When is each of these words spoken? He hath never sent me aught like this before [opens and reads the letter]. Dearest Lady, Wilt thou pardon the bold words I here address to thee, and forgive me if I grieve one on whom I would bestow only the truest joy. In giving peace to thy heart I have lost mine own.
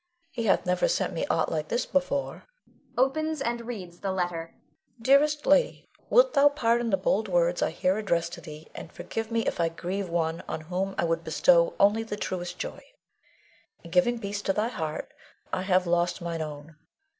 He 0.31 0.45
hath 0.47 0.65
never 0.65 0.87
sent 0.87 1.13
me 1.13 1.27
aught 1.27 1.51
like 1.51 1.67
this 1.67 1.85
before 1.85 2.47
[opens 2.97 3.39
and 3.39 3.61
reads 3.67 3.99
the 3.99 4.11
letter]. 4.11 4.55
Dearest 4.99 5.45
Lady, 5.45 5.85
Wilt 6.09 6.33
thou 6.33 6.49
pardon 6.49 6.89
the 6.89 6.97
bold 6.97 7.27
words 7.27 7.61
I 7.61 7.69
here 7.69 7.99
address 7.99 8.27
to 8.29 8.41
thee, 8.41 8.67
and 8.73 8.91
forgive 8.91 9.29
me 9.29 9.45
if 9.45 9.59
I 9.59 9.69
grieve 9.69 10.09
one 10.09 10.41
on 10.47 10.61
whom 10.61 10.95
I 10.97 11.03
would 11.03 11.23
bestow 11.23 11.75
only 11.79 12.01
the 12.01 12.17
truest 12.17 12.57
joy. 12.57 12.83
In 13.83 13.91
giving 13.91 14.17
peace 14.19 14.41
to 14.41 14.53
thy 14.53 14.69
heart 14.69 15.13
I 15.53 15.61
have 15.61 15.85
lost 15.85 16.19
mine 16.19 16.41
own. 16.41 16.77